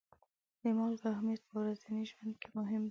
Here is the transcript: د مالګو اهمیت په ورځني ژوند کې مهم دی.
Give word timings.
د 0.61 0.63
مالګو 0.77 1.07
اهمیت 1.13 1.41
په 1.49 1.55
ورځني 1.61 2.01
ژوند 2.11 2.33
کې 2.41 2.47
مهم 2.57 2.77
دی. 2.79 2.79